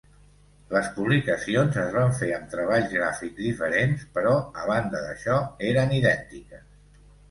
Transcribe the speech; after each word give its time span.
Les 0.69 0.87
publicacions 0.95 1.77
es 1.83 1.91
van 1.97 2.17
fer 2.23 2.31
amb 2.39 2.49
treballs 2.55 2.91
gràfics 2.97 3.39
diferents, 3.45 4.09
però 4.19 4.35
a 4.65 4.69
banda 4.75 5.07
d'això 5.09 5.41
eren 5.73 5.99
idèntiques. 6.05 6.71